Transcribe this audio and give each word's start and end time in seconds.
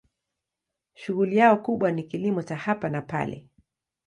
Shughuli 0.93 1.37
yao 1.37 1.57
kubwa 1.57 1.91
ni 1.91 2.03
kilimo 2.03 2.43
cha 2.43 2.55
hapa 2.55 2.89
na 2.89 3.01
pale. 3.01 3.47